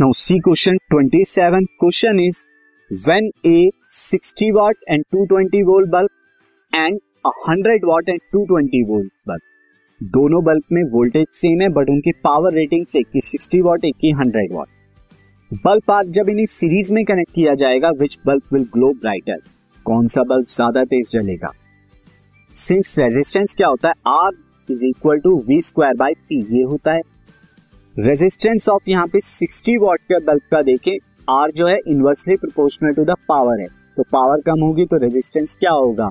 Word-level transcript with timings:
Now 0.00 0.12
C 0.12 0.38
question 0.38 0.78
27 0.92 1.66
question 1.80 2.20
is 2.20 2.38
when 2.90 3.28
a 3.46 3.68
60 3.90 4.50
watt 4.54 4.76
and 4.88 5.04
220 5.14 5.62
volt 5.66 5.90
bulb 5.90 6.08
and 6.72 6.98
100 7.26 7.84
watt 7.84 8.08
and 8.08 8.18
220 8.36 8.82
volt 8.88 9.12
bulb 9.28 10.08
दोनों 10.16 10.42
bulb 10.44 10.62
में 10.72 10.82
voltage 10.92 11.26
same 11.32 11.60
है 11.60 11.68
but 11.68 11.90
उनकी 11.90 12.12
power 12.24 12.52
rating 12.52 12.96
एक 12.96 13.06
की 13.12 13.20
60 13.28 13.62
वाट 13.66 13.84
एक 13.84 13.96
की 14.00 14.12
100 14.14 14.44
वाट 14.52 15.58
बल्ब 15.64 15.90
आर 15.90 16.06
जब 16.18 16.28
इन्हें 16.28 16.46
सीरीज़ 16.46 16.92
में 16.94 17.04
कनेक्ट 17.04 17.32
किया 17.34 17.54
जाएगा 17.54 17.90
which 18.00 18.18
bulb 18.26 18.52
will 18.52 18.68
glow 18.74 18.92
brighter 18.96 19.40
कौन 19.86 20.06
सा 20.06 20.22
बल्ब 20.24 20.46
ज़्यादा 20.48 20.84
तेज 20.84 21.10
जलेगा? 21.12 21.52
सिंस 22.54 22.98
रेजिस्टेंस 22.98 23.54
क्या 23.56 23.68
होता 23.68 23.88
है? 23.88 23.94
R 24.06 24.32
is 24.68 24.86
equal 24.86 25.18
to 25.18 25.38
V 25.48 25.60
square 25.62 25.96
by 25.96 26.14
P 26.28 26.46
ये 26.56 26.62
होता 26.64 26.92
है 26.92 27.13
रेजिस्टेंस 27.96 28.68
ऑफ़ 28.68 28.88
यहाँ 28.90 29.06
पे 29.06 29.18
60 29.20 29.76
वॉट 29.80 30.00
के 30.02 30.18
बल्ब 30.20 30.40
का 30.50 30.60
देखें 30.62 30.96
आर 31.30 31.50
जो 31.56 31.66
है 31.66 31.76
inversely 31.88 32.36
proportional 32.36 32.92
to 32.92 33.04
the 33.04 33.14
power 33.28 33.60
है। 33.60 33.66
तो 33.96 34.02
पावर 34.12 34.40
कम 34.46 34.62
होगी 34.62 34.84
तो 34.84 34.96
रेजिस्टेंस 34.98 35.54
क्या 35.56 35.72
होगा? 35.72 36.08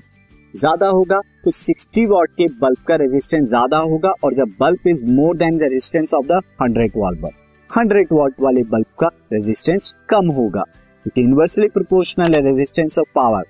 ज़्यादा 0.54 0.88
होगा 0.90 1.20
तो 1.44 1.52
60 1.54 2.06
वॉट 2.10 2.30
के 2.32 2.48
बल्ब 2.62 2.86
का 2.88 2.96
रेजिस्टेंस 2.96 3.48
ज़्यादा 3.50 3.78
होगा 3.80 4.14
और 4.24 4.34
जब 4.34 4.54
bulb 4.60 4.88
is 4.88 5.04
more 5.08 5.38
than 5.38 5.60
resistance 5.62 6.14
of 6.14 6.26
the 6.28 6.40
100 6.62 6.96
watt 6.96 7.20
bulb 7.20 7.34
100 7.70 8.12
watt 8.12 8.34
वाले 8.40 8.64
बल्ब 8.66 8.86
का 9.00 9.12
रेजिस्टेंस 9.34 9.94
कम 10.10 10.32
होगा। 10.32 10.62
क्योंकि 10.62 11.22
इनवर्सली 11.22 11.68
प्रोपोर्शनल 11.70 12.36
है 12.36 12.44
resistance 12.44 13.00
of 13.00 13.14
power 13.16 13.46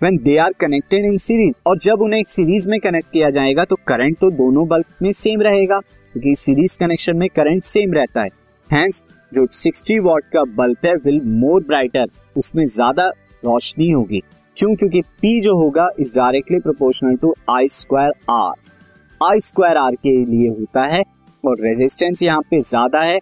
when 0.00 0.16
they 0.24 0.36
are 0.38 0.52
connected 0.60 1.04
in 1.04 1.16
series 1.18 1.54
और 1.66 1.78
जब 1.82 2.02
उन्हें 2.02 2.22
सीरीज़ 2.28 2.68
में 2.68 2.80
कनेक्ट 2.80 3.12
किया 3.12 3.30
जाएगा 3.32 3.64
तो 3.64 3.76
करंट 3.88 4.18
तो 4.18 4.30
दोनों 4.32 4.68
बल्ब 4.68 5.02
में 5.02 5.12
सेम 5.16 5.42
रहेगा। 5.42 5.80
क्योंकि 6.14 6.34
सीरीज़ 6.36 6.78
कनेक्शन 6.80 7.16
में 7.16 7.28
करंट 7.30 7.62
सेम 7.64 7.92
रहता 7.94 8.22
है। 8.22 8.28
हैंस 8.70 9.02
जो 9.32 9.46
60 9.48 9.98
वॉट 10.00 10.24
का 10.32 10.44
बल्ब 10.56 10.86
है 10.86 10.94
विल 10.96 11.20
मोर 11.36 11.62
ब्राइटर 11.64 12.06
उसमें 12.36 12.64
ज़्यादा 12.66 13.08
रोशनी 13.42 13.90
होगी। 13.90 14.20
क्यों? 14.56 14.74
क्योंकि 14.76 15.00
P 15.00 15.40
जो 15.42 15.56
होगा 15.56 15.88
is 16.00 16.14
directly 16.14 16.58
proportional 16.60 17.16
to 17.16 17.34
I 17.50 17.68
square 17.70 18.12
R 18.30 18.54
I 19.20 19.40
square 19.40 19.76
R 19.76 19.94
के 19.96 20.16
लिए 20.24 20.48
होता 20.50 20.84
है 20.86 21.02
और 21.44 21.60
रेजिस्टेंस 21.60 22.22
यहाँ 22.22 22.40
पे 22.50 22.60
ज़्यादा 22.62 23.00
है 23.02 23.18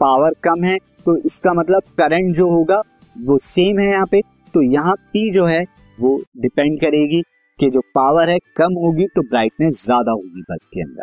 पावर 0.00 0.34
कम 0.44 0.64
है 0.64 0.76
तो 1.06 1.16
इसका 1.18 1.52
मतलब 1.52 1.82
करंट 1.98 2.34
जो 2.34 2.48
होगा, 2.50 2.80
वो 3.16 3.38
सेम 3.40 3.78
है 3.80 3.90
यहाँ 3.90 4.06
पे। 4.06 4.20
तो 4.54 4.62
यहाँ 4.64 4.94
P 5.08 5.30
जो 5.32 5.44
है, 5.46 5.62
वो 5.98 6.16
डिपेंड 6.38 6.80
करेगी 6.80 7.20
कि 7.58 7.68
जो 7.70 7.80
पावर 7.94 8.30
है 8.30 8.38
कम 8.56 8.74
होगी 8.76 9.06
तो 9.06 9.22
ब्राइटनेस 9.22 9.84
ज़्यादा 9.84 10.12
होगी 10.12 10.42
बल्ब 10.42 10.68
के 10.74 10.82
अंदर। 10.82 11.02